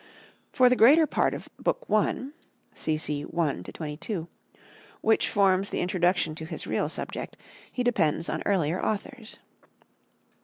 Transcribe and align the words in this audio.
For 0.51 0.67
the 0.67 0.75
greater 0.75 1.05
part 1.05 1.35
of 1.35 1.47
Book 1.59 1.85
I 1.87 2.29
(cc. 2.73 3.23
1 3.31 3.63
22), 3.65 4.27
which 5.01 5.29
forms 5.29 5.69
the 5.69 5.81
introduction 5.81 6.33
to 6.33 6.45
his 6.45 6.65
real 6.65 6.89
subject, 6.89 7.37
he 7.71 7.83
depends 7.83 8.27
on 8.27 8.41
earlier 8.47 8.83
authors. 8.83 9.37